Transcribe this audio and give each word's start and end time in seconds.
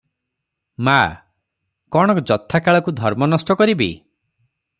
ମା- 0.87 0.95
କଣ 1.97 2.15
ଯଥାକାଳକୁ 2.31 2.95
ଧର୍ମ 3.03 3.29
ନଷ୍ଟ 3.37 3.59
କରିବି? 3.61 3.91